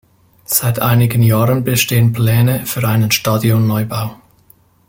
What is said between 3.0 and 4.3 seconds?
Stadionneubau.